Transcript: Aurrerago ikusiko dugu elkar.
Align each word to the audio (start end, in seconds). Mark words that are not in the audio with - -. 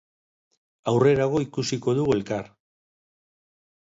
Aurrerago 0.91 1.41
ikusiko 1.45 1.93
dugu 1.99 2.15
elkar. 2.15 2.49